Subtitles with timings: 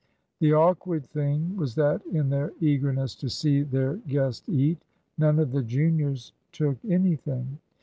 [0.39, 4.79] The awkward thing was that, in their eagerness to see their guest eat,
[5.19, 7.59] none of the juniors took anything.